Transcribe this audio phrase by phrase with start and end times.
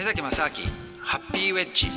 [0.00, 0.48] 目崎正明
[1.02, 1.88] ハッピーウェッジ。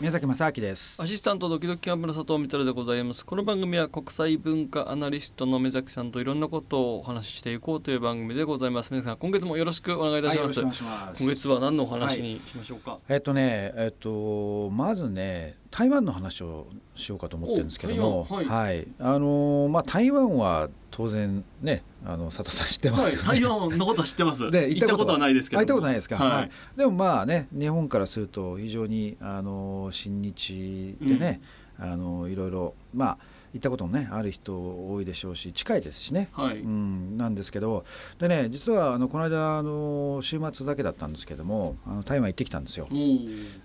[0.00, 1.02] 宮崎正明です。
[1.02, 3.26] アシスタントドキドキキャンプの佐藤光でございます。
[3.26, 8.90] この番組は国際文化アナリストの目崎さんといろんなことをお話ししていこうという番組でございます。
[8.92, 16.66] 皆さん今月もよろしくお願いいたします,、はい、今月は何のお話にしましょうか、はい、えっとねえっとまずね台湾の話を
[16.96, 23.18] しようかと思ってるんですけども、はい、はい、あのまあ台湾は当然ねあの佐藤さん知ってます、ね。
[23.22, 24.48] はい、台湾のことは知ってます。
[24.50, 31.40] で行ったことはないですけど行ったことないですか、はい、はい、でもまあね日本からすると非常にあの親日でね、
[31.78, 33.18] うん、あのいろいろまあ
[33.52, 37.84] 行ったこともねある人多いでしょうし近いですしね、はい、うん、なんですけど。
[38.18, 42.88] でね実はあのこの間あの週末だけだったんですけどもあの台湾行ってきたんですよ。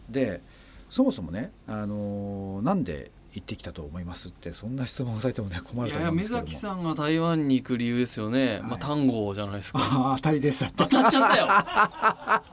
[0.09, 0.41] で
[0.89, 10.13] そもそもねあのなんで行ってきたと思いますってそんな質問されてもね困ると思うんですけど目崎さんが台湾に行く理由ですよね、はい、まあ単語じゃないですか。
[10.15, 10.71] 当たりです。
[10.77, 11.47] 当たっちゃったよ。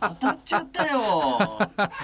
[0.00, 0.98] 当たっちゃったよ。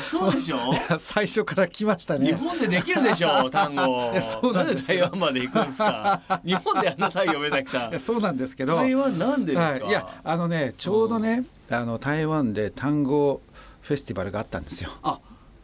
[0.00, 0.58] そうでしょ？
[1.00, 2.28] 最初から来ましたね。
[2.28, 4.12] 日本でできるでしょ単語。
[4.20, 6.40] そうなんで台湾まで行くんですか？
[6.44, 7.98] 日本でやんなさいよ目崎さん。
[7.98, 8.76] そうなんですけど。
[8.76, 13.42] 台湾なんでですか、はい、いやあのねちょうどね、うん、あの台湾で単語
[13.80, 14.90] フェスティバルがあったんですよ。
[15.02, 15.18] あ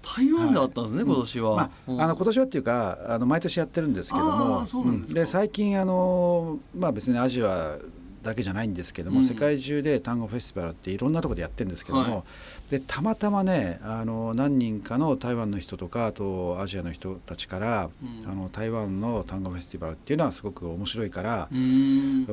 [0.04, 4.66] 台湾であったんですね、はい、今年は、まあ、うん、あの今年はっていうかあの毎年やってるんですけども
[5.08, 7.78] で最近あの、まあ、別にアジア
[8.24, 12.24] だけじゃないんですけども、うん、世界中で単語フェスティバルっていろんなところでやってるんですけども、は
[12.68, 22.26] い、でたまたまねあの何人かの台湾の人とかあとアジアの人たちから、うん、あの台湾の単語フェスティバルっていうのはすごく面白いから、うん、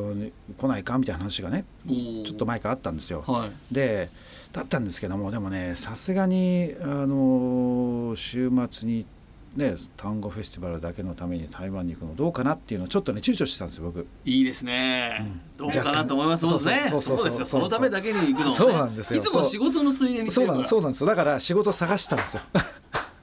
[0.58, 3.24] 来ないかみたいな話がねちょっと前からあったんですよ。
[3.28, 4.10] はい、で
[4.54, 9.06] だったんですけどもでもねさすがにあの週末に
[9.54, 14.08] ね、単語フェスティバルだけのために台湾に行くのどうかなっていうのをちょっとね躊躇してたんですよ僕。
[14.24, 15.18] いいですね、
[15.60, 17.24] うん、どうかなと思いますそうですねそう。
[17.26, 17.46] ですよ。
[17.46, 19.20] そのためだけに行くの、ね、そうなんですよ。
[19.20, 21.08] いつも仕事のついでにそうなんそうなんですよ。
[21.08, 22.44] だから仕事探したんですよ。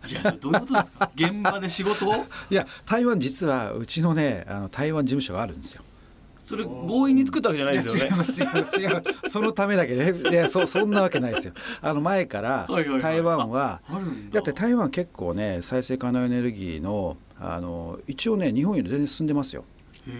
[0.06, 1.10] いやどういうことですか？
[1.14, 2.12] 現場で仕事を？
[2.50, 5.82] いや台湾実はうちのねあの台湾事務所があるんですよ
[6.42, 8.04] それ強引に作ったわけじゃないですよね。
[8.04, 11.52] 違います違います違うそのためだけねいやそそんなわけないですよ。
[11.80, 12.68] あの前から
[13.00, 13.80] 台湾は
[14.32, 19.64] だって台湾結構ね再生可能エネルギーのあの一応ね日本より全然進んでますよ。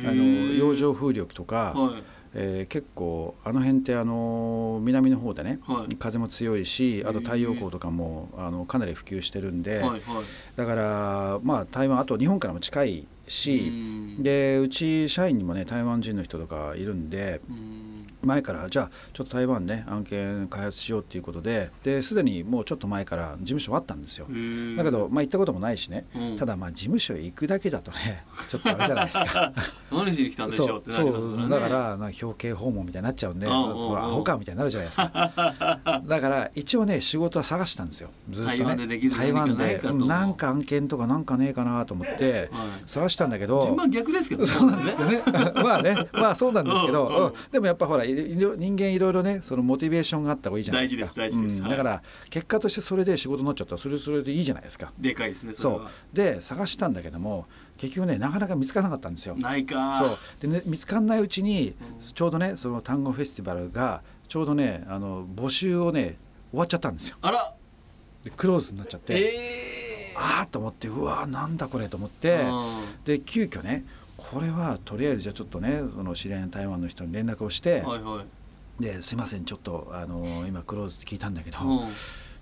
[0.05, 1.73] あの洋上風力とか。
[1.75, 2.03] はい
[2.35, 10.01] えー、結構あの辺ってあの南の方でね、はい、風も強いしあと太陽光とかもあのかなり普及してるんで、はいはい、
[10.57, 13.73] だからまあ台湾あと日本からも近いし
[14.19, 17.41] でうち社員にもね台湾人の人とかいるんで
[18.23, 24.27] 前からじゃあちょっと台湾ね案件開発しようっていうことでですでにもうちょっと前から事務所あったんですよ。
[24.77, 29.53] だけどまあ行ったこともないしね、うん、ただまあ事務所へ行くだけだとね ちょっとあれじゃないですか。
[29.91, 31.49] 何しに来たんでしょうってなりますね。
[31.49, 33.57] だからなんか表敬訪問みたいになっちゃうんでそれ
[34.01, 36.03] アホかみたいになるじゃないですか。
[36.07, 38.11] だから一応ね仕事は探したんですよ。
[38.31, 39.81] ずっと、ね、台湾でできる台湾で。
[39.95, 42.51] なんか案件とかなんかねえかなと思って
[42.87, 43.65] 探したんだけど。
[43.65, 45.23] 順番逆ですけどそうなんですよね。
[45.55, 46.09] まあね。
[46.13, 47.27] まあそうなんですけど、うん。
[47.27, 51.21] うん、でもやっぱほら人間いろいろねそのモチベーションがあった方がいいじゃないですか。
[51.21, 53.75] 大事です大事です、うん、だから結果としてそれで仕事になっちゃった。
[53.75, 54.93] らそれそれでいいじゃないですか。
[54.99, 56.17] でかいですねそう。
[56.17, 57.47] で探したんだけども
[57.77, 59.37] 結局ねなかなか見つからなかったんですよ。
[59.37, 59.99] ないか。
[59.99, 60.19] そう。
[60.41, 61.75] で、ね、見つかんないうちに、
[62.15, 66.17] ちょうどねその単語フェスティバルがちょうどねあの募集をね
[66.51, 67.17] 終わっちゃったんですよ。
[67.21, 67.55] あら。
[68.25, 72.45] でクローズになっちゃって、えー、ああと思ってうわなんだこれと思って、
[73.05, 73.85] で急遽ね
[74.19, 78.25] これはとりあえずじゃあちょっとねその知り合いの台湾の人に連絡をして、はいは
[78.79, 81.59] い、ですいませんちょっとあの今クローズって聞いたんだけど。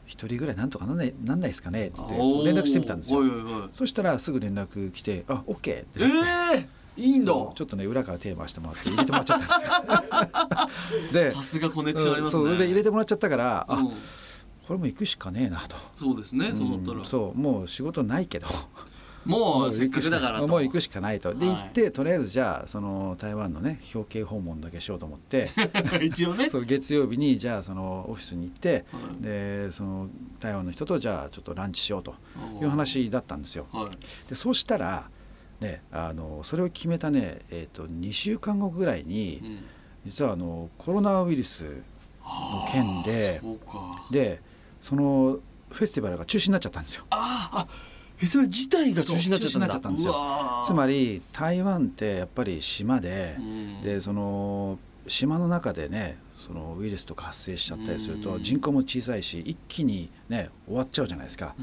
[0.06, 2.20] 一人ぐらいなんとかなんないなんないですかねっつって連
[2.54, 3.20] 絡してみたんですよ。
[3.74, 6.04] そしたらすぐ連絡来て「あオッケー」って。
[6.04, 6.66] えー
[6.96, 7.32] いいんだ。
[7.32, 10.62] ちょっとね裏からテーマしてもらって入れてもらっちゃった。
[10.62, 10.66] ん
[11.12, 13.82] ですよでさすがコネクションありますね、うん、で入れてもらっちゃったからあ、
[14.66, 15.76] これも行くしかねえなと。
[15.96, 17.04] そうですね、そうだったら。
[17.04, 18.46] そうもう仕事ないけど
[19.26, 21.20] もうせっかくだからもう行くしかない。
[21.20, 21.34] と。
[21.34, 25.48] で、行ってとりあえずじゃあその台湾のね表敬訪問だけしようと思って。
[26.02, 26.48] 一応ね。
[26.50, 30.08] そう月曜日にじゃあそのオフィスに行って、はい、でその
[30.40, 32.14] 台湾の人とじゃあちょっとランチしようと。
[32.60, 33.66] いう話だったんですよ。
[33.72, 35.10] はい、でそうしたら
[35.60, 39.58] ね、あのそれを決めたね、えーと、2週間後ぐらいに、うん、
[40.04, 43.40] 実はあのコロナウイルスの件で
[44.10, 44.42] で
[44.82, 45.38] その
[45.70, 47.04] フェスティバルが中止になっちゃったんですよ。
[47.10, 47.66] ああ
[48.16, 50.14] フェスティバル自体が中止になっちゃったんですよ。
[50.64, 61.54] つまり台湾ってやっぱり島で、うん、でその島の中でねそのウイルスとか発生しちゃったりすると人口も小さいし一気にね終わっちゃうじゃないですか。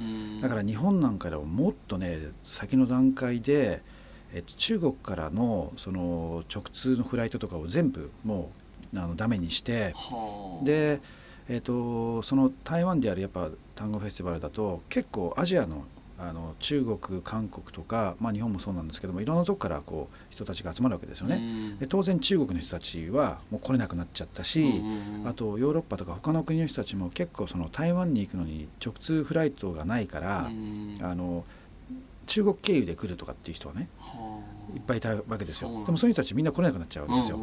[0.41, 3.81] だから日本なんかでももっとね先の段階で、
[4.33, 8.51] えっと、中国からのその直通のフライトとかを全部も
[8.93, 9.95] うあのダメにして
[10.63, 11.01] で、
[11.49, 15.85] えーと、その台湾であるやっぱ単語フェスティバルだと結構アジアの
[16.29, 21.75] あの中国韓国とか、まあ、日本もそうなんですけどもいろんなとこからこう人たちが集まるわけですよね。
[21.79, 24.81] で当然中国の人たちはもう来れなくなっちゃったし
[25.25, 30.49] あとヨーロッパとか他の国の人たちも結構その台湾に行くのに直通フライトがないから
[31.01, 31.45] あの
[32.27, 33.89] 中国経由で来るとかっていう人はね
[34.75, 35.69] いっぱいいたわけですよ。
[35.85, 37.37] でもそういう人たちみんな来れなくなっちゃうわけですよ。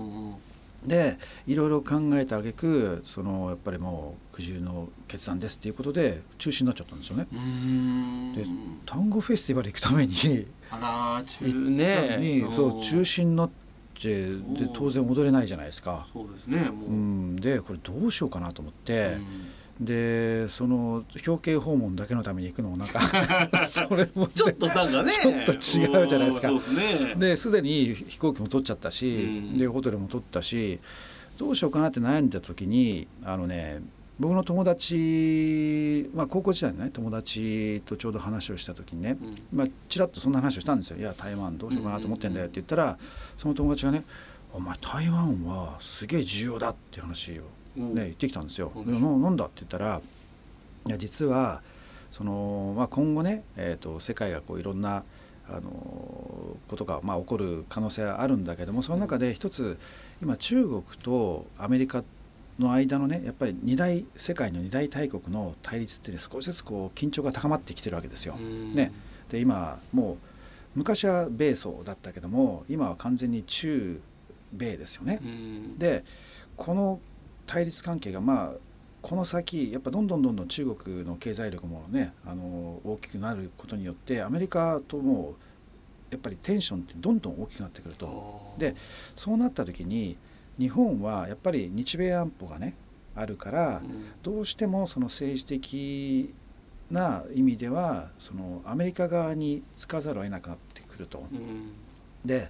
[0.87, 7.27] でいろいろ考えた挙句そのやっぱりもう苦渋の決断ですっていうことで中止になっちゃったんですよね。
[8.35, 8.47] で
[8.87, 12.17] 単語フェスティバル行くためにあら中ね。
[12.19, 13.55] にそう中止になって
[14.03, 14.35] で
[14.73, 16.07] 当然踊れないじゃないですか。
[16.13, 19.19] そうですねう、ん、でこれどうしようかなと思って。
[19.81, 23.01] でその表敬訪問だけのために行くのもなんか
[23.67, 25.11] それも、ね、ちょっとなんかね。
[25.11, 26.53] ちょっと違うじゃないですか。
[26.53, 27.15] ですね。
[27.17, 29.19] ですでに飛行機も取っちゃったし、う
[29.55, 30.79] ん、でホテルも取ったし
[31.39, 33.81] どうしようかなって悩んだ時にあのね
[34.19, 39.17] 僕の友達、まあ、高校時代のね友達とちょうど話をした時にね、
[39.53, 42.99] うん、まあ、ちらっとそんな話をしたんですよ「いや台湾どうしようかなと思ってんだよ」って言ったら
[43.39, 44.05] その友達がね
[44.53, 47.45] 「お前台湾はすげえ重要だ」って話を
[47.89, 48.73] ね、言ってきたんですよ。
[48.87, 49.47] でなんだ？
[49.47, 50.01] って言ったら
[50.87, 51.63] いや実は
[52.11, 55.05] その、まあ、今後ね、えーと、世界がこういろんな
[55.49, 59.79] あのことが、まあ、起こる可能性はあるんだけどもその中で一つ
[60.23, 62.05] 今中国とアメリカ
[62.59, 68.35] の間のねやっぱり二大世界の二大大国の対立って、ね、少しずつこう緊張が高まってきてるわけですよ。
[68.35, 68.93] ね、
[69.29, 70.17] で今もう
[70.77, 74.01] 昔は米ソだったけども今は完全に中
[74.53, 75.21] 米ですよね。
[75.79, 76.05] で
[76.57, 77.01] この
[77.51, 78.59] 対立関係がまあ
[79.03, 85.35] この先やっぱどんどんどんどん中国の経済力もねあの大きくなることによってアメリカとも
[86.11, 88.55] やっぱりテンションってどんどん大きくなってくると。
[88.57, 88.77] で
[89.17, 90.17] そうなった時に
[90.61, 92.77] 日本はやっぱり日米安保がね
[93.17, 93.83] あるから、
[94.23, 96.33] どうしてもその政治的
[96.89, 101.25] な意味ではそのアメリカ側につかざるを得なくなってくると。
[102.25, 102.49] で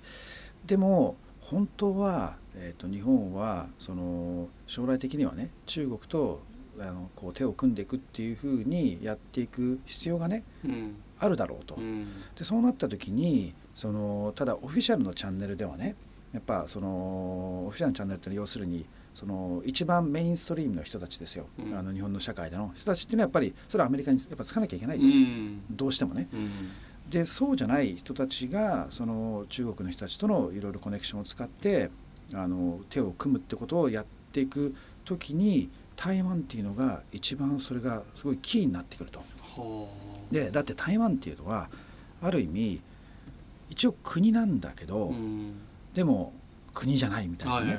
[0.66, 6.40] でも本当はえーと、日本はその将来的にはね中国と
[6.78, 11.74] あのこう手を組んでいくっていうふうにやっていく必要がね、うん、あるだろうと。
[11.76, 12.06] うん、
[12.36, 15.94] でそうなった時にそのただオフィシャルのチャンネルではね
[16.32, 25.04] やっぱそのオフィシャルのチャンネルって要するにその一番メインストリームの人たちですよ、うん、あの日本の社会での人たちっていうのはやっぱりそれはアメリカにやっぱつかなきゃいけないと、
[25.70, 26.28] どうしてもね。
[27.10, 31.90] でそうじゃない人たちがその中国の人たちとのいろいろコネクションを使って
[32.34, 34.74] あの手を組むってことをやっていく
[35.04, 39.22] 時に台湾っていうのが一番それがすごいキーになってくると。
[40.30, 41.68] でだって台湾っていうのは
[42.22, 42.80] ある意味
[43.68, 45.54] 一応国なんだけど、うん、
[45.92, 46.32] でも
[46.72, 47.78] 国じゃないみたいなね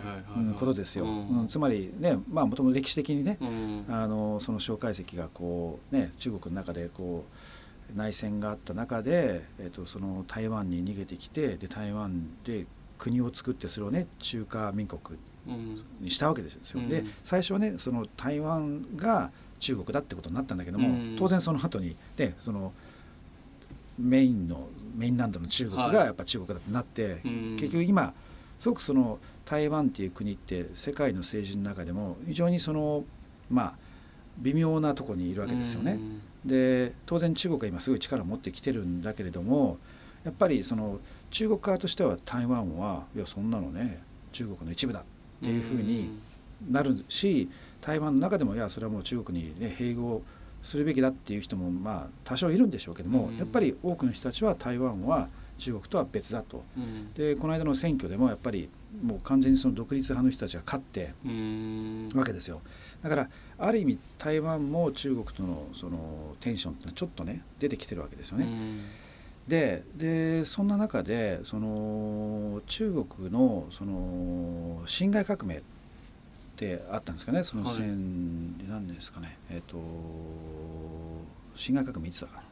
[0.59, 7.25] ことですよ、うん、つまりねまあもともと歴史的にね、うん、あのその蒋介石がこうね中国の中でこ
[7.93, 12.65] う内戦があった中で、えーとその台湾に逃げてきてで台湾で
[13.01, 15.17] 国を作ってそれをね中華民国
[15.99, 16.81] にしたわけですよ。
[16.81, 22.73] うん、で最初はねその台湾が中国だってことになったんだけども、うん、当然その後にねその
[23.97, 27.21] メインのメインランドの中国がやっぱ中国だってなって、はい、
[27.57, 28.13] 結局今
[28.59, 33.03] すごくその台湾っていう国って世界の政治の中でも非常にその
[33.49, 33.73] まあ
[34.37, 35.97] 微妙なとこにいるわけですよね。
[36.45, 39.79] で当然中国は今すごい力を持ってきてるんだけれども
[40.23, 40.99] やっぱりその
[41.31, 45.03] 中国側としては台湾はいやそんなのね中国の一部だっ
[45.43, 46.11] ていうふうに
[46.69, 47.49] なるし
[47.81, 50.21] 台湾の中でもいやそれはもう中国に、ね、併合
[50.63, 56.63] するべきだっていう人もまあ多少いるんでしょうけども、やっぱり多くの人たちは台湾は中国とは別だと、
[57.15, 58.69] でこの間の選挙でもやっぱり
[59.03, 61.13] もう完全にその独立派の人たちが勝って
[62.15, 62.61] わけですよ。
[63.01, 68.47] だからある意味台湾も中国とのそのテンションってのはちょっとね出てきてるわけですよね。
[69.51, 75.61] ででそんな中でその中国のその辛亥革命っ
[76.55, 77.43] てあったんですかね。
[77.43, 77.89] その千、はい、
[78.69, 79.37] 何年ですかね。
[79.49, 79.77] えっ、ー、と
[81.57, 82.43] 辛亥革命いつだかな。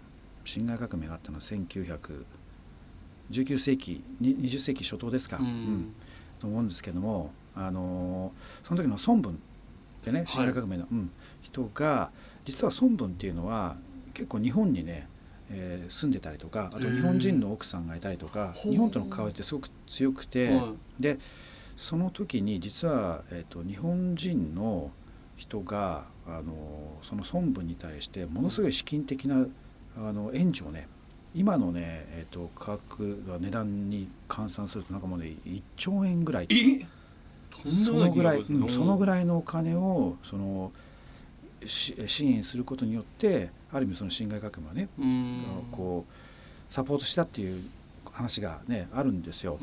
[0.43, 5.93] 辛亥革命があったのは1919世紀20世紀初頭ですか、うん、うん、
[6.41, 8.33] と思うんですけどもあの
[8.65, 9.37] その時の孫文っ
[10.03, 11.11] てね辛亥革命の、はい、うん、
[11.43, 12.11] 人が
[12.43, 13.77] 実は孫文っていうのは
[14.13, 15.07] 結構日本にね
[15.51, 20.59] えー、住んでたりとかあと日本人の奥さんがいたりとか日本との関わりってすごく強くて
[20.99, 21.17] で
[21.75, 24.91] その時に実は、えーと、日本人の
[25.37, 29.45] 人があのその孫文に対してものすごい資金的な
[29.97, 30.87] あの援助をね
[31.33, 36.47] 今のね、えーと、価格値段に換算するとなんかもうね1兆円ぐらい
[37.85, 40.71] そのぐらい、うん、そのぐらいのお金をその
[41.65, 44.89] 支援することによってある意味その辛亥革命はね
[45.71, 47.63] こうサポートしたっていう
[48.11, 49.59] 話がねあるんですよ。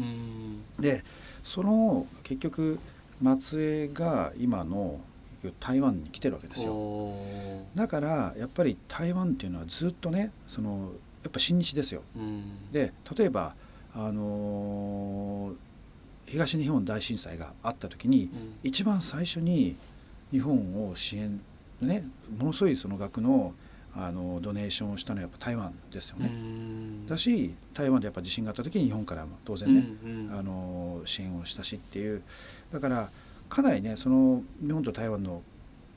[0.79, 1.05] で
[1.43, 2.79] その結局
[3.21, 5.01] 松江が今の
[5.61, 7.15] 台湾に来てるわけですよ。
[7.75, 12.03] だからやっぱり台湾っていうのはずっとねそのやっぱ親日ですよ。
[12.73, 13.55] で例えば
[13.95, 19.77] あのー、東日本大震災があった時に、うん、一番最初に
[20.31, 21.41] 日本を支援
[21.81, 22.05] ね
[22.37, 23.55] ものすごいその額の
[23.99, 26.31] あのドネーションをしたのはやっぱ台湾ですよね。
[27.09, 32.23] だし台湾でやっぱ地震があった時に日本からも当然ね、うんうん、あの支援をしたしっていう。
[32.73, 33.11] だから
[33.49, 35.43] かなりねその日本と台湾の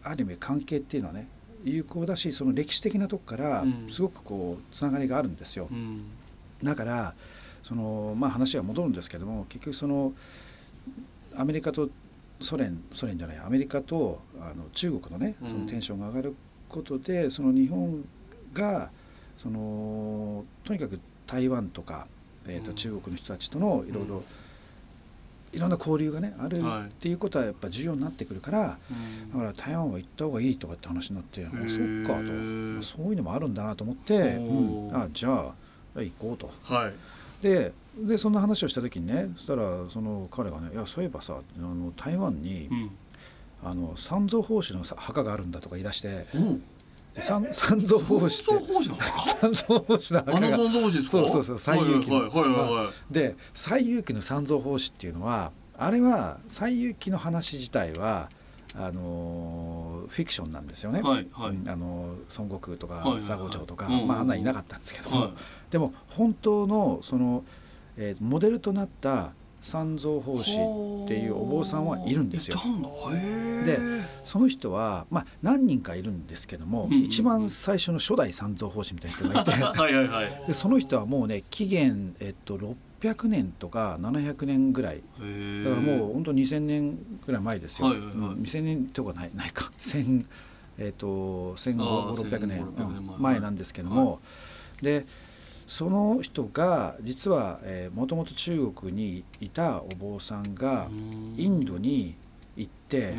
[0.04, 1.28] ある意味関係っていうのはね
[1.66, 5.68] 有効だしその歴史的なとこからすごくこうつながりがあるんですよ。
[5.70, 6.06] うん、
[6.64, 7.14] だから
[7.64, 10.14] そのまあ話は戻るんですけども結局その
[11.36, 11.90] アメリカと
[12.40, 16.36] ソ連ソ連じゃないアメリカとあの中国のねそのテンションが上がる
[16.70, 18.06] ことで、うん、その日本
[18.54, 18.92] が
[19.38, 22.08] そのとにかく台湾とか、
[22.48, 24.24] えー、と中国の人たちとのいろいろ、
[25.52, 28.78] いろんな交流がねあるっていうことはやっぱ重要になってくるから、は
[29.30, 31.60] い、だから台湾は行った方がいいとかって話になってあそっ
[32.06, 32.34] かと
[32.84, 35.54] そういうのもあるんだなと思って、うん、あじゃ
[35.96, 36.52] あ行こうと。
[36.64, 36.94] はい。
[37.42, 42.92] ででそんな話をした時にねそしたらその彼がね「いやそういえばさあの台湾に、うん、
[43.64, 46.28] あの三蔵法師の墓があるんだ」とか言い出して。
[46.34, 46.64] うん。
[47.20, 48.98] 三三蔵法師三蔵法師の
[49.42, 58.30] 三蔵法師の墓がそうそうそう西遊記の、で西遊記の三蔵法師っていうのはあれは西遊記の話自体は
[58.76, 65.10] あのフィクションなんですよね、はいはい、あの孫悟空とか佐合町とか、まあ、あんないなかったんですけど。
[65.10, 65.32] も、はい、
[65.72, 67.44] でも本当のその、
[67.98, 72.58] えー、モデルとなった三蔵法師っていうお坊さんはいるんですよ。
[73.66, 73.78] で
[74.24, 79.52] その人は、まあ、何人かいるんですけども、うんうんうん、一番最初の初代三蔵法師みたいな人がいて。
[79.80, 82.58] はいでその人はもうね紀元、えっと、
[83.02, 84.98] 600年とか700年ぐらい。
[84.98, 89.72] だからもう本当2000年ぐらい前ですよ、はいはいはい、2000年とかないないか。
[89.82, 90.26] 1000
[90.78, 92.66] えっと1500600年。
[93.20, 94.18] 前なんですけども、は
[94.82, 95.06] い、で
[95.70, 97.60] その人が実は
[97.94, 100.90] もともと中国にいたお坊さんが
[101.38, 102.16] インドに
[102.58, 103.14] 行って、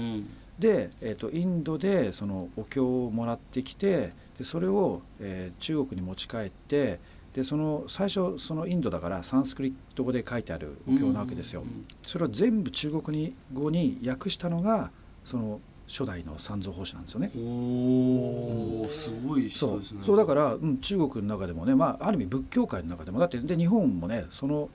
[0.59, 6.99] で、えーと、インドでそのお経をもらってきてでそれを、えー、中国に持ち帰って
[7.33, 11.63] でその最初そのインドだからサンスクリット語で書いてあるお経なわけですよ。
[12.03, 14.91] それを全部中国に語に訳したのが
[15.25, 17.33] その初代の三蔵法師なんですよね。
[17.37, 20.03] おお、すごい人ですね。
[20.07, 20.17] そう。
[20.17, 24.71] だから、うん、中国の中でもね、まあある意味仏教界の中でもだってで日本もねその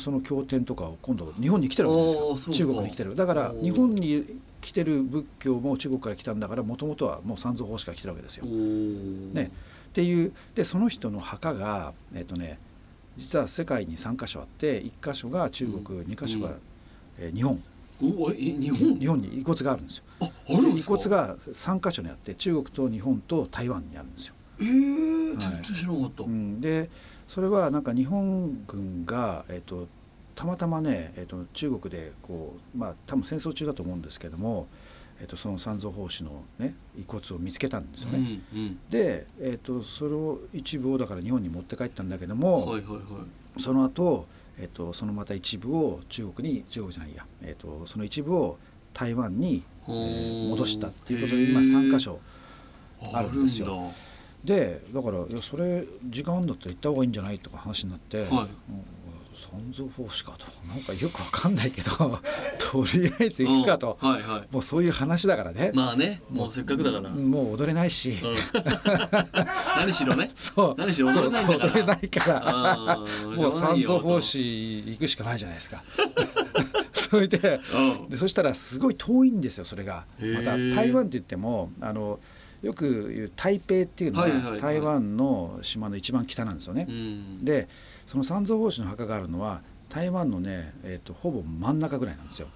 [0.00, 2.52] その経典とかを今度日本に来てるわけですか。
[2.52, 3.14] 中国に来てる。
[3.14, 8.44] だから日本に来てる仏教も中国から来たんだからもともとはもう三蔵法師から来てるわけですよ。
[8.44, 9.50] ね、
[9.88, 12.58] っていうでその人の墓がえっ、とね
[13.16, 16.52] 実は世界に3か所あって1か所が中国、うん、2か所が、
[17.18, 17.62] えー、日本
[18.00, 18.98] 日本？
[18.98, 20.04] 日本に遺骨があるんですよ。
[20.20, 20.94] ああるんですか？
[20.94, 24.34] 遺骨が3か所にあって中国と日本と台湾にあるんですよ。
[24.60, 26.24] えー、はい、全然知らなかった。
[26.24, 26.90] うん、で
[27.28, 29.88] それはなんか日本軍が、えーと、
[30.34, 34.66] たまたまね、えーと、中国でこうまあ多分戦争中だと思うんですけども、
[35.20, 38.40] えーと、その三蔵法師の、ね、遺骨を見つけたんですよね。
[38.52, 43.00] うんうん、で、えー、とそれを一部をだから日本に持って帰ったんだけども、はいはいは
[43.56, 44.26] い、その後
[44.58, 48.58] えっと、そのまた一部を中国に中国じゃないや、えっと、その一部を
[48.92, 52.20] 台湾に、えー、戻したっていうことで今3か所
[53.12, 53.92] あるんですよ。
[54.44, 58.28] でだからいやそれ時間あんだったら行った方がいいんじゃないとか話になって、はい、
[59.34, 60.46] 三蔵法師かと。
[60.68, 61.90] なんかよくわかんないけど
[62.58, 65.72] とりあえず行くかと、はいはい、もうそういう話だからね。
[65.74, 67.10] まあねもうせっかくだから。
[67.10, 68.34] もう踊れないし、うん、
[69.76, 70.30] 何しろね。
[70.34, 70.74] そう。
[70.78, 71.66] 何しろ踊れないから。
[71.66, 72.98] 踊れないから。
[73.36, 75.82] もう三蔵法師行くしかないじゃないですか。
[76.94, 77.60] それで
[78.08, 80.06] でそしたらすごい遠いんですよそれが。
[80.34, 82.18] また台湾って言ってもあの
[82.62, 86.88] よく言う台北っていうのは台湾の島の一番北なんですよね。
[87.42, 87.68] で
[88.06, 92.48] その三蔵法師の墓があるのは台湾のね、えーと、ほぼ真ん中ぐらいなんですよ。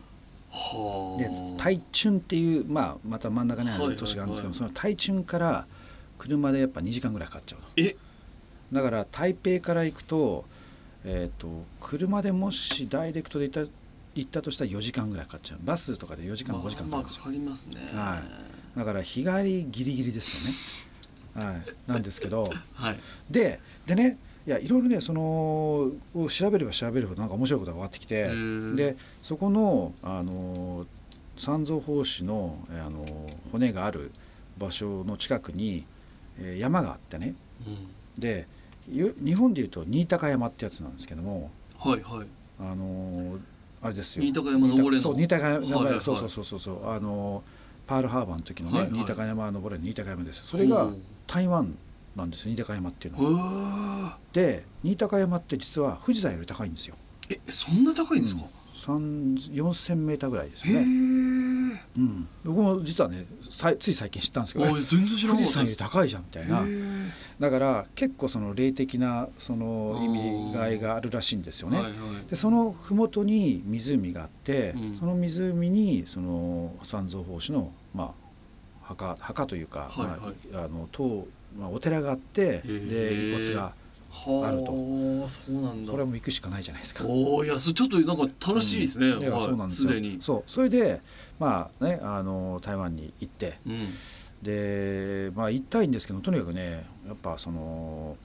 [1.19, 1.29] で
[1.59, 5.67] 台中っていう、まあ、また真ん中にある都市があるんですけど、その台中から
[6.17, 7.97] 車でやっぱ2時間ぐらいかかっちゃうえ？
[8.73, 10.45] だから台北から行くと,、
[11.05, 11.49] えーと、
[11.81, 13.71] 車でもしダイレクトで行った
[14.15, 15.59] 行ったとしたら4時間ぐらいかかっちゃう。
[15.63, 18.23] バスとかで4時間5時間かかるんですよ、まあ、かかりますね、は
[18.77, 22.99] い、だから日帰りギリギリですよね、はい、なんですけど、 はい、
[23.31, 25.93] ででねいやいろいろねその
[26.31, 28.31] 調べれば調べるほどなんか面白いことが分かってきて
[28.75, 30.87] でそこのあの
[31.37, 33.05] 三蔵法師のあの
[33.53, 34.11] 骨がある
[34.57, 35.85] 場所の近くに、
[36.41, 37.35] えー、山があってね、
[37.67, 37.71] う
[38.19, 38.49] ん、で
[38.91, 42.27] 日本でいうと新高山ってやつなんですけども、はいはい、
[42.59, 43.39] あの
[43.83, 44.25] あれですよ。
[44.25, 45.03] 新高山登れの。
[45.03, 46.91] そう新高山、はいはい、そうそうそうそうそう。
[46.91, 47.43] あの
[47.87, 50.89] パールハーバーの時のね、はいはい、新高山登れの新高山ですそれが
[51.27, 51.77] 台湾
[52.19, 54.19] なんです新高山っていうのは。
[54.33, 56.95] で新高山って実は富士山より高いんですよ。
[57.31, 58.43] えそんな高いんですか、
[58.89, 60.81] うん、4000メーターぐらいですね。
[61.97, 63.27] うん、僕も実はね
[63.79, 66.65] つい最近知ったんですけど全然知ら富士山より高いじゃんみたいな。
[67.39, 71.77] だから結構その霊的なその意味合いがあるらしいんですよね。
[71.77, 71.95] はいはい、
[72.29, 78.29] でその麓に湖があって、うん、その湖にその三蔵法師のまあ
[78.83, 80.19] 墓墓というか、はいはい、
[80.53, 83.73] まあ、あの塔まあ、お寺があってで遺骨が
[84.27, 84.67] あると。
[85.29, 85.93] そうなんだ。
[85.93, 87.05] それも行くしかないじゃないですか。
[87.07, 89.93] おいやちょっとなんか楽しいですね、うん、そうなんですよ。
[90.21, 90.43] そう。
[90.47, 91.01] それで
[91.39, 93.89] まあねあの台湾に行って、うん、
[94.43, 98.17] でまあ行きたいんですけどとにかくねやっぱその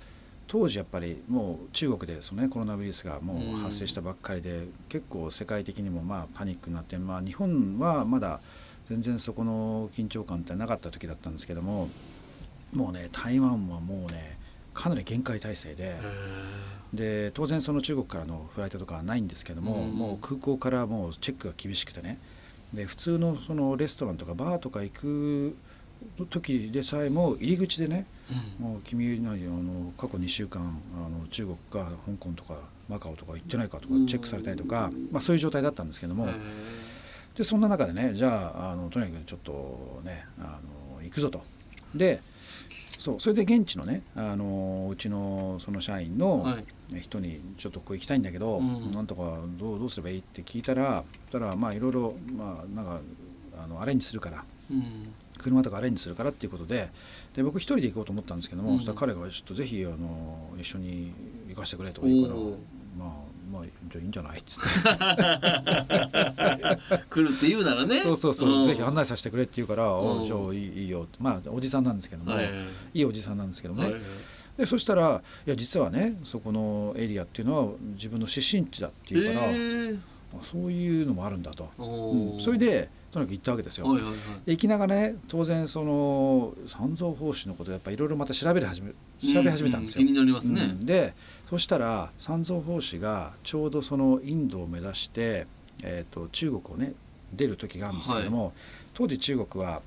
[0.47, 8.39] 当時やっぱりもう中国でその、ね、コロナウイルスがもう発生したばっかりで、うん、結構世界的にもまあパニックになって、まあ、日本はまだ
[8.87, 11.89] 全然そこの緊張感ってなかった時だったんですけども
[12.75, 14.37] もうね台湾はもうね
[14.73, 15.95] かなり限界態勢で
[16.93, 22.19] で当然その中国からのフライトとかはないんですけども、うん、もう空港からもうチェックが厳しくてね
[22.73, 25.55] で普通のそのレストランとかバーとか行く
[26.29, 28.05] 時でさえも入り口でね、
[28.59, 32.55] うん、もう君のあの過去2週間あの中国か香港とか
[32.89, 36.27] マカオとか行ってないかとかチェックされたりとか、まあ、そういう状態だったんですけども
[37.35, 40.59] でそんな中でねじゃああのとにかくちょっとねあ
[40.97, 41.43] の行くぞと。
[41.95, 42.21] で
[43.03, 46.57] そうそれで現地のねあのうちのその社員の
[47.01, 53.01] 人にちょっとこう行きたいんだけど、はい、なんとかどうどうすればいいって聞いたらたらまあいろいろまあなんか
[53.61, 56.91] あのアレンジするから、うん、車とかアレンジするからっていうことで
[57.35, 61.11] で僕一人で行こうと思ったんですけども、うん、そしたら彼がちょっとぜひあの一緒に
[61.49, 62.35] 行かせてくれとか言うから
[62.97, 64.39] まあまあじゃあいいんじゃない？
[64.39, 64.69] っ つって。
[67.09, 68.01] 来るって言うならね。
[68.01, 72.49] そうそうそう、うん、ぜひ案内させてくれって言うから「おじゃあいいよ」まあおじさんなんですけども、はい、
[72.93, 73.95] いいおじさんなんですけどね、はい、
[74.57, 79.99] でそしたら「いや実はねそこのエリアっていうのは自分の出身地だ」って言うから、えー、
[80.51, 83.85] そういうのもあるんだと、うん、それでとにかく行ったわけですよ。
[83.85, 84.11] はいはいは
[84.47, 90.01] い、行きながらね当然その三蔵法師のことやっぱいろいろまた調べ始め調べ始めたんですよ。
[90.01, 90.07] うん。
[90.07, 90.61] うん、気になりますね。
[90.63, 91.13] うん、で
[91.53, 95.45] そしたら三蔵法師がちょうどそのインドを目指して、
[95.83, 96.93] えーと、中国をね
[97.31, 98.53] 出る時があるんですけども、はい、
[98.95, 99.83] 当時中国は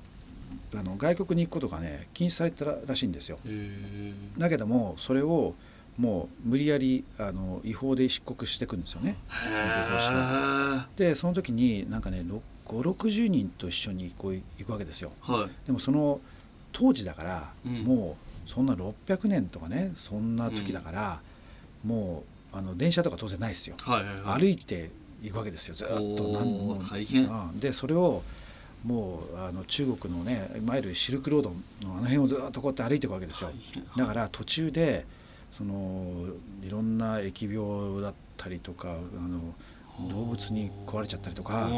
[0.73, 3.37] あの外国に行くことがね禁止されてたらしいんですよ。
[4.37, 5.55] だけどもそれを
[5.97, 10.87] もう無理やりあの違法で出国していくんですよね三蔵法師が。
[10.95, 12.23] でその時になんかね
[12.65, 15.11] 560人と一緒にこう行くわけですよ。
[15.19, 16.21] はい、でもその
[16.71, 21.19] 当時だから、うん、もうそんな600年とかねそんな時だから、
[21.87, 22.23] も
[22.53, 24.89] うあの電車とか当然ないですよ、はいはいはい、歩いて
[25.23, 25.75] いくわけですよ。
[25.75, 25.93] ずっと。
[26.27, 28.23] 何大変、うん、でそれを
[28.83, 33.49] もうあの中国のねいわゆるシルクロードのあの辺をずっとこうやって歩いていくわけですよ。
[33.95, 35.05] だから途中で
[35.51, 36.27] その
[36.61, 38.93] いろんな疫病だったりとかあ
[39.27, 39.55] の
[40.09, 41.69] 動物に食われちゃったりとか。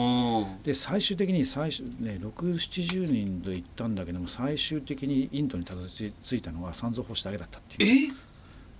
[0.64, 8.12] で最終的に最初、ね、670人と行ったんだけども最終的にインドにたどり着いたのは三蔵法師だけだったっていう。
[8.12, 8.14] え？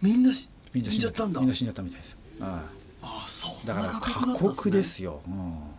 [0.02, 0.32] みんな
[0.74, 1.40] みんな死んじゃったんだ。
[1.42, 2.18] みんな死んじゃったみたいです。
[2.42, 2.64] あ
[3.02, 5.30] あそうだから過酷ですよ、う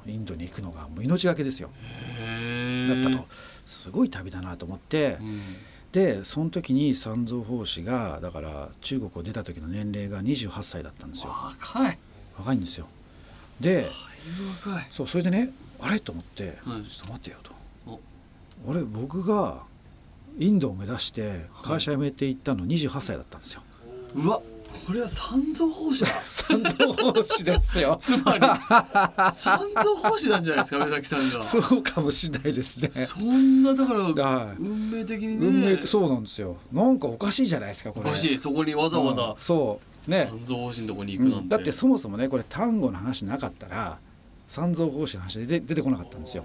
[0.09, 1.71] ん、インドに行くのがもう命がけですよ。
[2.89, 3.27] だったと。
[3.67, 5.43] すごい旅だなと思って、うん、
[5.93, 11.31] でその時に三蔵法師がだから中国を出た時の年齢が28歳だったんですよ。
[11.31, 11.99] 若い。
[12.39, 12.87] 若いんですよ。
[13.61, 13.87] で
[14.91, 16.01] そうそれでねあれ？
[16.01, 18.01] と思って、はい、ちょっと待ってよと。
[18.67, 19.63] 俺僕が
[20.39, 23.63] インドを目指して会社辞めて行ったの28歳だったんですよ、
[24.15, 24.43] うわ
[24.87, 26.11] これは三蔵法師だ。
[26.29, 27.97] 三蔵法師ですよ。
[28.01, 28.41] つまり
[29.33, 31.43] 三蔵法師なんじゃないですか目崎さんが。
[31.43, 32.89] そうかもしれないですね。
[33.07, 35.47] そんなだから運命的にね。
[35.47, 36.57] 運命そうなんですよ。
[36.73, 38.09] なんかおかしいじゃないですかこれ。
[38.09, 38.39] おかしい。
[38.39, 40.11] そこにわざわざ、うん、そう。
[40.11, 40.29] ね。
[40.31, 43.99] 三蔵法師のとこに行くなんて、うん、だってそもそもねこれ単語の話なかったら
[44.49, 46.45] 三蔵法師の話で出てこなかったんですよ。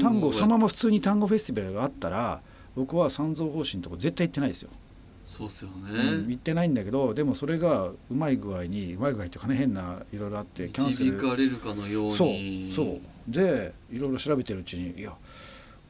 [0.00, 2.40] 単語そのまま普通に単語フェスティバルがあったら
[2.76, 4.70] 僕は三蔵法師のとこ絶対行ってないですよ
[5.32, 11.16] そうっすよね、うん、行ってないんだけどでもそれがうまい具合にうまい具合っていうかね変ないろいろあってキャンセル。
[11.16, 12.70] かれるかのように。
[12.74, 13.00] そうそう。
[13.26, 15.14] でいろいろ調べてるうちにいや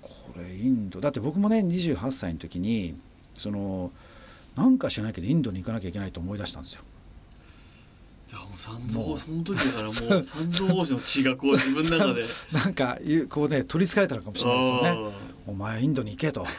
[0.00, 1.00] これインド。
[1.00, 2.94] だって僕もね28歳の時に
[3.37, 3.90] その
[4.55, 6.83] なんか知らないけどインドに行かなきゃいけないと思い出したんですよ。
[8.31, 12.24] いやもう三蔵その時だからもう三蔵法師の血がこう自分の中で。
[12.52, 15.32] なんかこうね取りつかれたのかもしれないですよね。
[15.46, 16.44] お前インドに行けと。
[16.55, 16.57] 不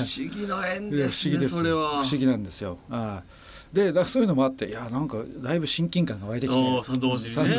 [0.00, 2.02] 思議な縁ですねそれは。
[2.02, 2.78] 不思議なんですよ。
[2.90, 3.48] ああ。
[3.72, 6.82] でだそういうのもあっていやなんかだいぶ親近感が湧いてきて。
[6.84, 7.56] 三蔵寺ね。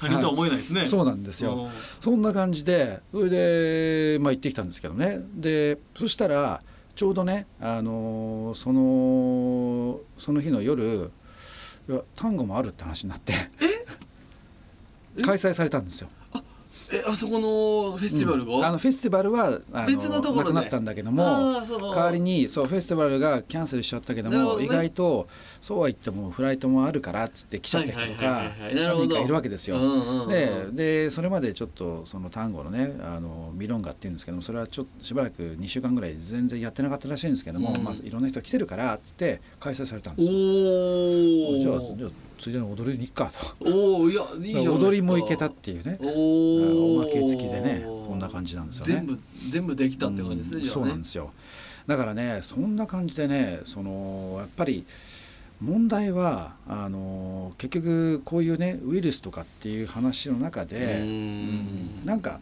[0.00, 1.68] 他人とは思えないですね、そうなんですよ。
[2.00, 5.20] そんな感じでそれでまあ行ってきたんですけどね。
[5.34, 6.62] でそしたら
[6.96, 11.12] ちょうどねあのそのその日の夜
[11.88, 13.32] いや単語もあるって話になって
[15.24, 16.08] 開催されたんですよ。
[16.90, 21.60] えあそこのフェスティバルが、うん、あのフェスティバルは別のところなくなったんだけども
[21.94, 25.28] 代わりにそうフェスティバルがキャンセルしちゃったけども、ね、意外と
[25.60, 30.26] そうは言ってもフライトもあるからっつって来ちゃった人とか何人かいるわけですよ。
[30.28, 41.58] ででそれまでちょっとその単語のねあのミロンガっていうんですけどもそれはちょっとしばらく2週間ぐらい全然やってなかったらしいんですけども、うん、まあ、いろんな人来てるからっつって開催されたんですよ。
[41.58, 43.70] じゃあついでに踊りに行くかと。
[43.70, 45.98] おいやいい踊りも行けたっていうね。
[46.00, 48.94] おまけ付きでねそんな感じなんですよね。
[48.94, 49.18] 全部
[49.50, 51.32] 全部できたって感じですね、うん、そうなんですよ。
[51.86, 54.84] だからねそんな感じでねそのやっぱり
[55.60, 62.40] 問題はあの結局こういうねウイルスとかっていう話の中でうんなんか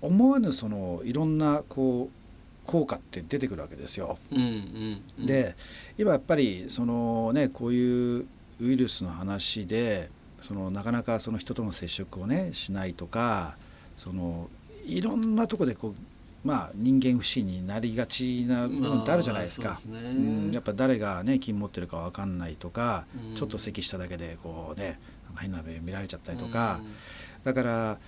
[0.00, 2.22] 思わぬそのいろんなこう
[2.66, 4.18] 効果って出てくるわけですよ。
[4.30, 5.54] うんうんうん、で
[5.98, 8.26] 今やっぱりそのねこういう
[8.62, 10.08] ウイルスの話で
[10.40, 13.56] そのなかなかその人との接触をねしないとか
[13.96, 14.48] その
[14.84, 15.94] いろんなとこでこう
[16.44, 19.80] まあ人間不信になりがちな部分ってあるじゃないですか。
[19.88, 24.98] まあ、ね、うん、やっぱ誰がね金持ってるか分かんないとか、うん、ちょっと咳しただけでこうね
[25.38, 26.94] 変な目見られちゃったりとか、うん、
[27.44, 27.98] だから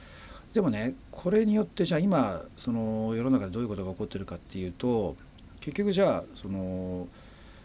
[0.52, 5.16] でもねこれによってじゃあ今その世の中でどういうことが起こってるかっていうと
[5.60, 7.08] 結局じゃあその。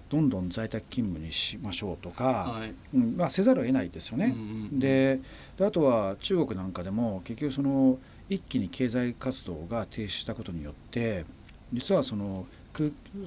[0.10, 4.34] どんどん在宅勤務にしましょうとか、はい、うんまあ、せざるを得ないですよね。
[4.36, 5.19] うんうん、で
[5.60, 11.26] あとは中国なんかでも結局その一気に経済活動が停止したことによって
[11.74, 12.45] 実はその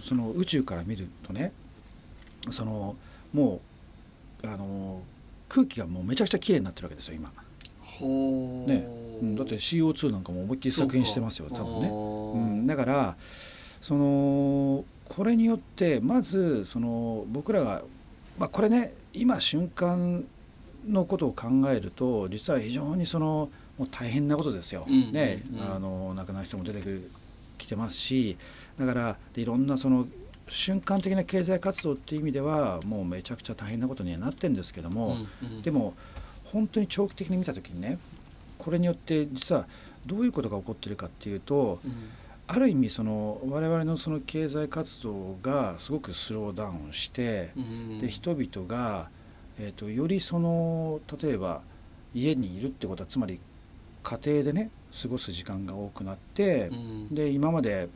[0.00, 1.52] その宇宙から見るとね
[2.50, 2.96] その
[3.32, 3.60] も
[4.42, 5.02] うあの
[5.48, 7.32] 空気がもうめちゃくちゃ綺麗になってるわけですよ今。
[8.00, 8.84] ね、
[9.36, 11.88] だって CO2 なんかも思いっきり削減してますよ多分ね。
[11.88, 13.16] うん、だから
[13.82, 17.82] そのこれによってまずその僕らが、
[18.38, 20.24] まあ、これね今瞬間
[20.88, 24.86] のことを考えると実は非常にそのもう大変なことですよ。
[24.86, 26.82] ね、あの亡くなる人も出て
[27.58, 28.36] きてますし
[28.78, 30.06] だからいろんなその
[30.48, 35.94] 瞬間的な経済活動っていう意味ではもうめちゃくちゃ大変なことにはなってるんですけども、うんうん、でも
[36.44, 37.98] 本当に長期的に見た時にね
[38.58, 39.66] これによって実は
[40.06, 41.92] どういうことが起こってるかっていうと、うん
[42.52, 49.08] ある意味その我々のその経済活動がすごくスローダウンして、うん、で人々が、
[49.58, 51.62] えーと、よりその例えば
[52.14, 53.40] 家にいるってことはつまり
[54.02, 57.88] 家庭でね過ごす時間が多くなって、うん、で今まで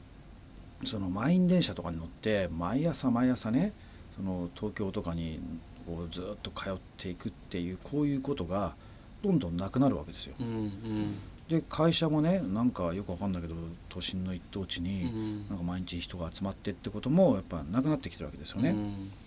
[0.85, 3.75] その満員電車とかに乗って毎朝毎朝ね
[4.17, 5.39] その東京とかに
[5.87, 8.75] こうずっと通っていくっていうこういうことが
[9.23, 10.35] どんどんなくなるわけですよ。
[10.41, 13.55] うんうんで会社もねなんかよくわかんないけど
[13.89, 18.75] 都心の一等地になんか毎日人が集まってってこともやっぱなくなってきてるわけですよね。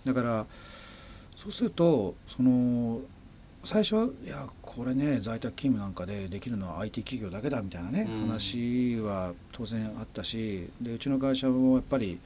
[0.04, 0.46] だから
[1.36, 3.00] そうするとその
[3.64, 12.18] 最初はいやこれね在宅勤務なんかでできるのは IT 企業だけだみたいなね、うん、話は当然あったしでうちの会社もやっぱり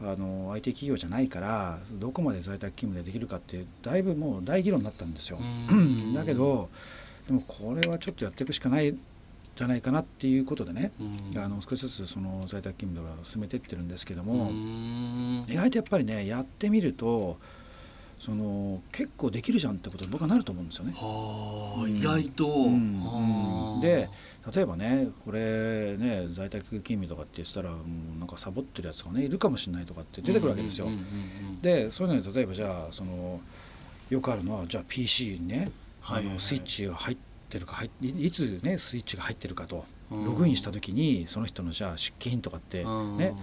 [0.00, 5.38] あの IT 企業じゃないからどこまで在宅勤務でできるかってだいぶもう大議論になったんですよ。
[6.12, 6.68] だけど
[7.26, 8.96] でもこれはちょっとやっていくしかない
[9.56, 14.50] じゃないかなっていうことでね、うん、あの少しずつその在宅勤務では進めていってるんですけども、
[15.48, 17.38] 意外とやっぱりねやってみると
[18.18, 20.92] その結構できるじゃんってことに僕はなると思うんですよね。
[20.96, 23.74] はあ、意外と、うん。
[23.74, 24.08] うん、で
[24.54, 27.76] 例えばねこれね在宅勤務とかって言ってたらも
[28.16, 30.88] うなんかサボってるやつがねいるかもしれないとかって出てくるわけですよ。
[31.60, 33.40] でそういうのに例えばじゃあその
[34.10, 35.70] よくあるのはじゃあ PC にね、
[36.02, 43.34] あのスイッチが入ってってるかいつねスイッチが入ってるかとログインした時にその人のじゃあ出勤とかってね。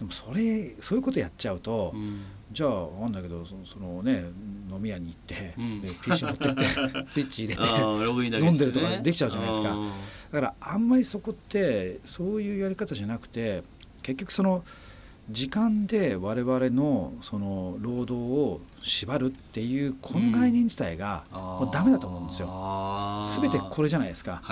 [0.00, 4.24] でもそれそういうことやっちゃうと、うん、じゃあ分かんないけどそのね
[4.70, 6.64] 飲み屋に行って、うん、で PC 持ってって
[7.04, 7.56] スイッチ入れ
[8.30, 9.76] て飲んでるとかできちゃうじゃないですか。
[10.32, 13.62] だからあんまりそこってそういうやり方じゃなくて
[14.00, 14.64] 結局その
[15.28, 22.48] 時間で我々のその労働を縛るっていうこの概念自体がもうダメだと思うんですよ。
[23.40, 24.42] 全てこれじゃないですか。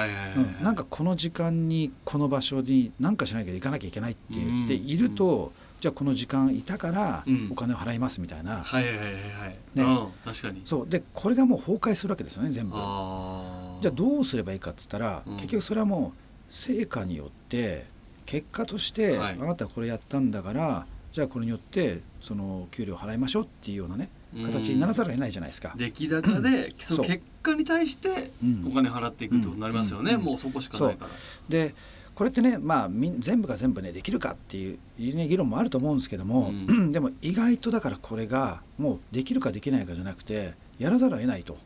[0.63, 8.63] なんかこの時間にこの場所に何かしなきゃ行かなきゃいけないって言っていると、じゃあこの時間いたからお金を払いますみたいな。
[8.63, 9.11] はいはいはいは
[9.47, 9.57] い。
[9.75, 9.85] ね、
[10.25, 10.63] 確かに。
[10.65, 12.77] そうでこれがもう崩壊するわけですよね全部。
[12.77, 17.87] じゃあどうすればいいかっつったら、結局それはもう成果によって
[18.29, 24.11] 結果として、あなたはこれやったんだからじゃあこれによってその給料払いましょうっていうようなね
[24.45, 25.73] 形にならざるを得ないじゃないですか。
[25.79, 28.33] 出来高で、 その結果に対して
[28.67, 31.11] お金払っていくとになりますよね、もうそこしかないから。
[31.49, 31.75] で
[32.15, 41.57] これってね、まあ、全部が全部ねできるかっていう、ね、議論もあると思うんですけども、うん、 でも意外とだからこれがもうできるかできないかじゃなくてやらざるを得ないと。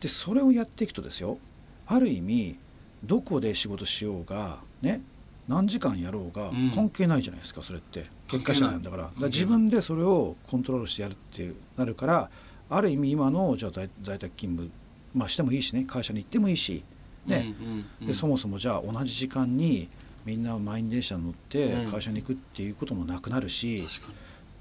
[0.00, 1.38] でそれをやっていくとですよ
[1.86, 2.58] ある意味
[3.04, 5.00] どこで仕事しようがね
[5.48, 8.04] 何時間やろうが関係ないじゃないですか、それって。
[8.28, 9.04] 結果次第なんだから。
[9.04, 12.30] から自分でそれをコントロールしてやるってなるから
[12.70, 14.70] ある意味今のじゃあ在宅勤務、
[15.14, 16.84] まあ、してもいいしね会社に行ってもいいし、
[17.26, 17.54] ね。
[18.00, 19.88] でそもそもじゃあ同じ時間に
[20.24, 23.88] みんな満員電車に乗って会社に行くっていうこともなくなるし、うん、っ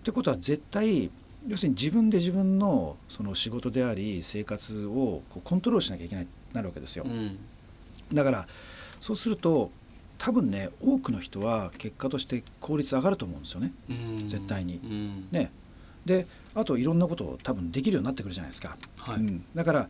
[0.03, 1.09] てことは絶対
[1.47, 7.05] 要するに自分で自分のその仕事であり生活をこうコントロールしなきゃいけないなるわけですよ。
[7.05, 7.37] うん、
[8.13, 8.47] だから
[8.99, 9.71] そうすると
[10.23, 13.73] 多分ね多くの人は結果として効率上がると思うんですよね、
[14.27, 14.79] 絶対に。
[15.31, 15.51] ね、
[16.05, 18.77] であといろんなことを多分できるようになってくるじゃないですか。
[18.97, 19.89] はい、うん、だから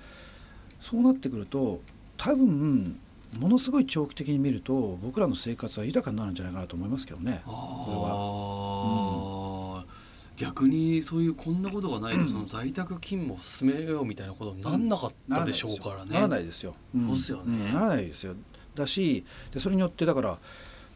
[0.79, 1.81] そうなってくると
[2.15, 2.97] 多分
[3.39, 7.41] ものすごい長期的に見ると僕らの生活は豊かになるんじゃないかなと思いますけどね。
[7.45, 16.13] これは、うん、逆にそういうこんなことがないと、その在宅勤務を進めようみたいなことになんなかったでしょうからね。
[16.13, 16.63] ならないです。
[16.63, 16.73] よ。
[16.93, 17.43] ですよ。
[17.43, 18.33] ね、ならないですよ。
[18.75, 20.39] だしでそれによってだから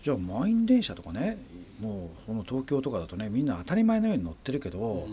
[0.04, 1.38] じゃあ満員電車とかね
[1.80, 5.08] もうこの東京とかだとねみんな当たり前のように乗ってるけど、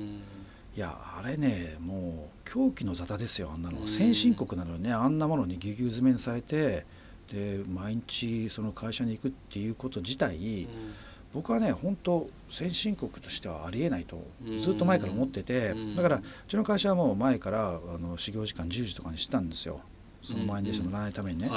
[0.77, 6.85] いやあれねもう狂気の沙汰ですよあんなの、先進国なのにねあんなものにぎゅぎゅ詰めにされて
[7.33, 10.69] で毎日その会社に行くっていうこと自体、
[11.33, 14.23] 僕はね本当先進国としてはありえないと
[14.59, 19.81] ずっと前から思ってて、だからうちの会社はもう前からあの始業時間10時とかにしてたんですよ。
[20.23, 21.51] その満員電車乗らないためにね、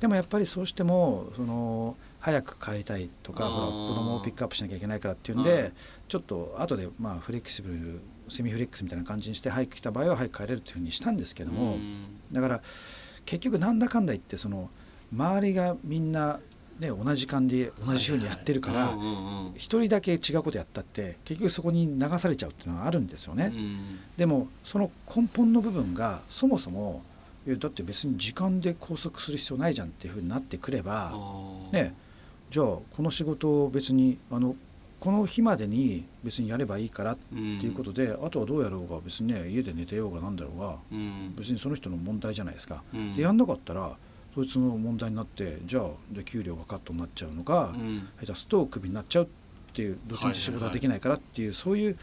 [0.00, 5.72] でもやっぱりそうしてもその早く帰りたいとかほら子供をピックアップしなきゃいけないからっていうんで、
[6.08, 11.78] ちょっと後でまあフレキシブルセミフレックスみたいな感じにして早く来た場合は早く帰れるというふうにしたんですけども、
[12.30, 12.62] だから
[13.24, 14.70] 結局なんだかんだ言ってその
[15.12, 16.40] 周りがみんな
[16.78, 18.96] ね、同じ時間で同じふうにやってるから
[19.54, 23.52] 一人だけ違うことやったって結局そこに流されちゃうっていうのはあるんですよね。
[24.16, 27.02] でもその根本の部分がそもそも
[27.46, 31.12] だって別に時間で拘束する必要ないじゃんっていうふうになってくれば、
[31.72, 31.94] ね、
[32.50, 34.54] じゃあこの仕事を別にあの
[35.00, 42.84] この日までに別にやればいいからっていうことで、うん、あとはどうやろうが別にね家で寝てようがなんだろうが、うん、別にその人の問題じゃないですか。
[42.94, 43.96] うん、でやんなかったら
[44.32, 47.74] そいつの問題になってじゃあじゃ給料がカットになっちゃうのか、
[48.20, 49.26] 下手すとクビになっちゃうっ
[49.72, 51.98] ていうどっちみち仕事ができないからっていう、そういう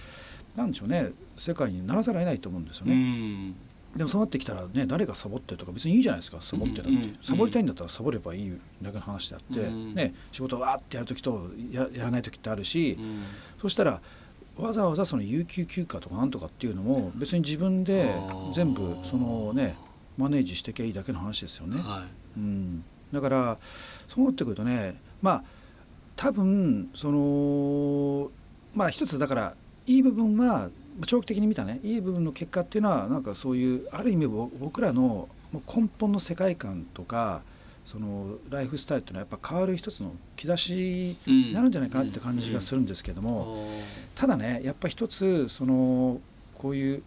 [0.56, 3.54] なんでしょうね世界にならざるを得ないと思うんですよね。
[3.96, 13.24] でもそうなってきたらね誰がサボってるとか別にいいじゃないですかサボってたって、うんうん、サボりたいんだったらサボればいいだけの話であって、うん、ね、仕事をわーってやる時とややらない時ってあるし、うん、
[13.60, 14.02] そしたら
[14.58, 18.14] わざわざその有給休暇とかなんとかっていうのも別に自分で
[18.54, 19.76] 全部そのね
[20.18, 21.82] マネージしてきゃいいだけの話ですよね。
[21.82, 23.58] はい、うん、だから
[24.08, 25.44] そうなってくるとねまあ
[26.16, 28.30] 多分その
[28.76, 29.56] まあ一つだから
[29.88, 30.70] いい部分は
[31.06, 37.42] 長期的に見たねいい部分の結果っていうのはなんかそういうある意味僕らの根本の世界観とか
[37.86, 43.68] そのライフスタイルっていうのはやっぱ変わる一つの兆しになるんじゃないかなって感じがするんですけども、
[44.14, 46.22] ただねやっぱ一つその
[46.54, 47.04] こういう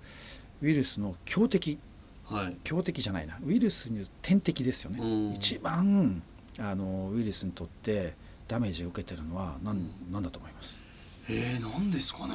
[0.60, 1.78] ウイルスの強敵、
[2.24, 6.20] はい、強敵じゃないなウイルスに天敵ですよね、一番
[6.58, 8.14] あのウイルスにとって
[8.48, 10.80] ダメージを受けてるのは何,、何だと思います？
[11.28, 12.34] えー、何ですかね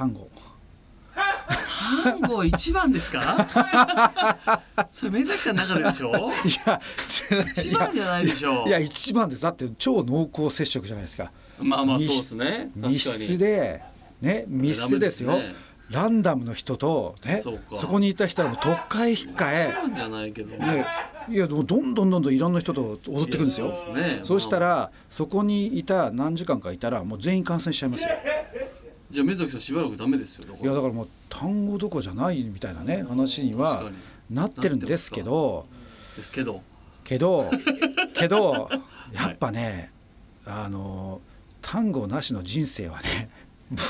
[0.00, 0.30] 単語。
[1.94, 4.62] 単語一番ですか？
[4.90, 6.14] それ目崎さんの中ででしょ？
[6.16, 6.80] いや
[7.54, 8.64] 一番じゃないでしょ。
[8.66, 9.42] いや一番です。
[9.42, 11.30] だって超濃厚接触じゃないですか。
[11.58, 12.70] まあまあそうですね。
[12.74, 13.82] 密室で
[14.22, 15.54] ね密室ですよ、ね、
[15.90, 20.56] ランダムの人とねそこにいた人はもう特会引っかえじゃないけど。
[20.56, 20.86] ね
[21.28, 23.76] いやどんどんどんどんいろんな人と踊ってくるんですよ。
[23.76, 28.08] そう、ね,、したらそこにいた何時間かいたらもう全員感染しちゃいますよ
[29.10, 30.44] じゃあ目崎さんしばらくダメですよ。
[30.62, 33.90] いやだからもう単語どころじゃないみたいなね話には
[34.30, 35.66] なってるんですけど。
[36.16, 36.62] ですけど。
[37.04, 37.50] けど
[38.14, 38.70] けど
[39.12, 39.90] やっぱね、
[40.44, 41.20] はい、あの
[41.60, 43.30] タンゴなしの人生はね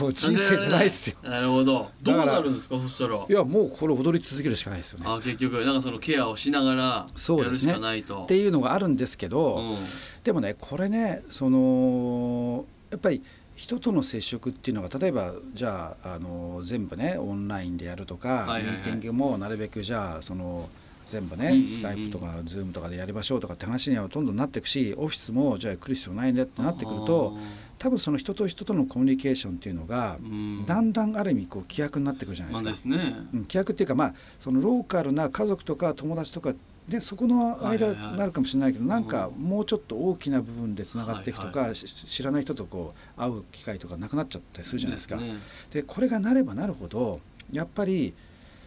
[0.00, 1.16] もう人生じゃないですよ。
[1.22, 1.90] なるほど。
[2.02, 2.78] どうなるんですか？
[2.80, 3.16] そしたら。
[3.16, 5.06] いやもうこれ踊り続けるしかないですよね。
[5.08, 8.18] あ結局なんかそのケアをしながらやるしかないと。
[8.18, 9.78] ね、っていうのがあるんですけど、うん、
[10.22, 13.22] でもねこれねそのやっぱり
[13.60, 20.70] 人との接触っていうのが例えばじゃああの全部ねオンラインでやるとか、はいはいはい、ミーティングもなるべくじゃあその
[21.06, 27.36] 全部ね、うんうんうん、スカイプとかズームとかでやりましょうとかって話にはどんどんなっていくしオフィスもじゃあ来る必要ないねってなってくると
[27.78, 32.88] 多分その人と人とのコミュニケーションっていうのが、うん、だんだんある意味こう規約になってくるじゃないですか。
[32.88, 36.54] まあ、ね、うん、規約っていうかまあそのローカルな家族とか友達とか
[36.90, 45.16] でそこの間になるかもしれないけど、なんかもうちょっと大きな部分でつながっていくとか、はいはい、知らない人とこう会う機会とかなくなっちゃったりするじゃないですか。
[45.16, 47.20] で、ね、これがなればなるほど
[47.52, 48.12] やっぱり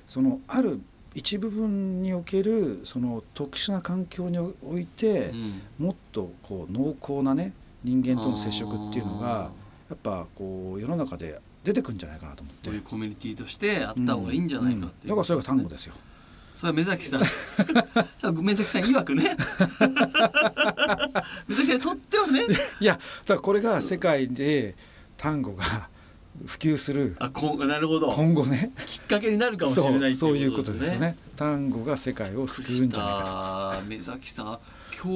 [0.08, 0.80] そのある
[1.16, 7.52] 一部分におけるその特殊な環境において、うん、もっとこう濃厚なね
[7.84, 9.52] 人間との接触っていうのが
[9.90, 12.70] やっぱこう世の中で出てくるんじゃないかなと思って。
[12.70, 15.94] そういうコミュニティとしてあった方がいいんじゃないかっていう、うんうん、だからそれが単語ですよ。
[16.64, 17.20] それは目崎さん。
[18.42, 19.36] 目崎さん曰くね。
[21.46, 22.46] 目崎さんにとってはね。
[22.80, 22.98] いや
[23.28, 24.76] だこれが世界で
[25.18, 25.90] 単語が
[26.46, 28.14] 普及するあこなるほど。
[28.14, 28.72] 今後ね。
[28.86, 31.18] きっかけになるかもしれないそういうことですよね。
[31.36, 33.90] 単語が世界を救うんじゃないかと。
[33.90, 34.62] 目崎さん今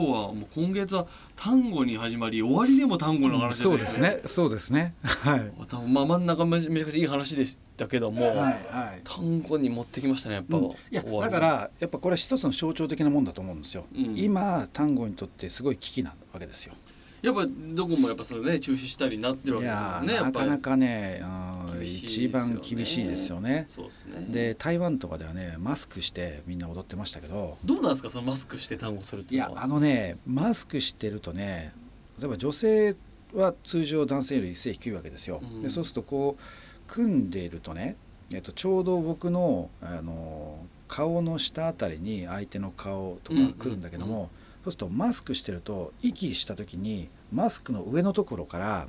[0.02, 1.08] 日はもう今月は
[1.38, 4.22] 単語に始まり終わりでも単語の話で、ね、そうですね。
[4.26, 4.96] そうですね。
[5.02, 5.50] はい。
[5.88, 16.74] まあ真ん中めちゃくちゃいい話でしたけども、はいはい、単語に持ってきましたねやっぱ、うん、いやだからやっぱこれは一つの象徴的なもんだと思うんですよ、うん、今単語にとってすごい危機なわけですよ。
[17.22, 21.24] やっぱどこもやっぱそれね中止したりなってるわけですよねなかなかね、
[21.72, 23.66] うん、一番厳しいですよね。
[23.68, 24.28] ですね。
[24.30, 27.58] で台湾とかではねマスクしてみんな踊ってましたけど。
[27.66, 29.56] どうなんですかそのマスクして単語するっていうのは。
[29.56, 31.74] やあのねマスクしてるとね
[32.20, 32.96] 例えば女性
[33.34, 36.42] は通常男性より背低いわけですよ、うん、でそうするとこう
[36.88, 37.96] 組んでいるとね、
[38.34, 44.16] えっと、ちょうど僕のあの顔の下あたりに相手の顔とか来るんだけども、うん。
[44.16, 44.30] うんうん
[44.68, 48.86] そうするとマスクしてると息した時にマスクの上のところから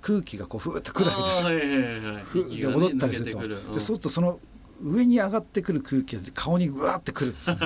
[0.00, 1.46] 空気がこうふーっとくるわけですよ。
[1.46, 1.68] はいはい
[2.14, 4.38] はい、ふーって戻ったりすると、うん、でそうするとその
[4.80, 7.56] 上に上がってくる空気が顔にうわってくるんです、ね、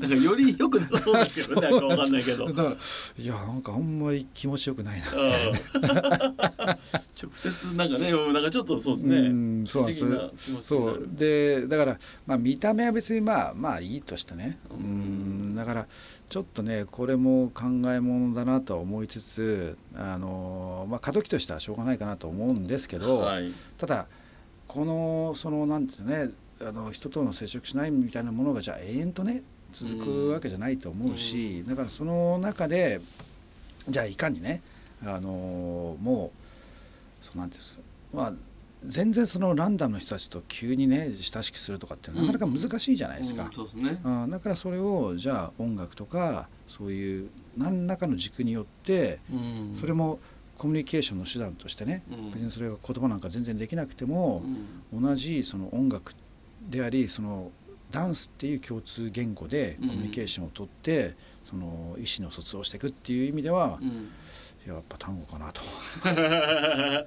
[0.00, 1.48] だからよりよくなそう です。
[1.48, 2.48] けどねわかんないけど。
[3.18, 5.06] いやなんかあんまり気持ちよくないな。
[7.20, 9.16] 直接なんかねなんかちょっとそうですね。
[9.16, 10.04] うんそうなんです。
[10.62, 11.08] そう。
[11.12, 14.58] でだからまあ見た目は別にまあまあいいとしてね。
[14.70, 15.86] うんだから
[16.28, 24.06] ちょっとねこれも考えものだなとは思いつつあのまあ過渡期としてはしょうがないかなと思うんですけど、はい、ただ
[24.68, 33.00] このそのなんていうねあの人との接触しないみたいなものがじゃあ永遠とね続くわけじゃないと思うし、だからその中で
[33.88, 34.62] じゃあいかにね
[35.04, 36.32] あのも
[37.22, 37.78] うそうなんです
[38.12, 38.32] まあ
[38.86, 49.18] 全然そのランダムの人たちと急にね親しくするとかってなかなか難しいじゃないですか、うんだからそれをじゃあ音楽とかそういう何らかの軸によって、
[49.72, 50.18] それも
[50.56, 52.02] コミュニケーションの手段としてね、
[52.32, 54.42] 別にそれが言葉なんか全然できなくても、
[54.92, 56.14] 同じその音楽
[56.70, 57.50] でありその
[57.90, 61.66] ダンスっていう共通言語でコミュニケーションをとって、うん、その
[61.98, 64.08] 意思の疎通をしていくっていう意味では、うん、
[64.72, 65.60] やっぱ単語かなと。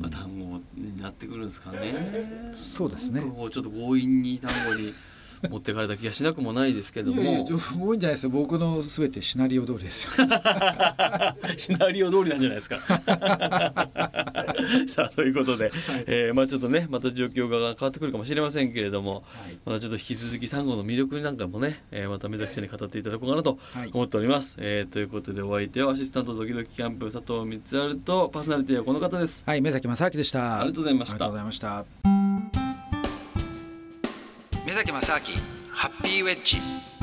[0.00, 2.50] まあ、単語になってくるんですかね。
[2.54, 3.20] そうですね。
[3.20, 4.92] ちょっと強引に単語に
[5.48, 7.22] 持ってかれた気がしなくもないですけども。
[7.22, 7.44] いやいや
[7.78, 10.26] 多いんじゃないですか僕のすべてシナリオ通りですよ。
[11.56, 12.78] シナリオ通りなんじゃないですか。
[14.86, 15.72] さあということで、はい、
[16.06, 23.58] えー、まあちょっとねまた状況が変わってくるかもしれませんけれども、はい、またちょっと引き続き単語の魅力なんかもね、えー、また目崎さんに語っていただこうかなと
[23.92, 29.44] 思っております、はい、えー、ということでお相手はアシスタントドキドキキャンプ佐藤光晴とパーソナリティはこの方です。
[29.46, 30.60] はい目崎正明でした。
[30.60, 31.14] ありがとうございました。
[31.14, 32.13] ありがとうございました
[34.74, 35.38] 目崎正明
[35.70, 36.93] ハッピーウェッジ。